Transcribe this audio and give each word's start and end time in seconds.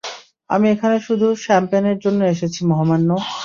আমি 0.49 0.65
এখানে 0.69 0.97
শুধু 1.07 1.27
শ্যাম্পেনের 1.43 1.97
জন্য 2.05 2.19
এসেছি, 2.33 2.59
মহামান্য! 2.69 3.09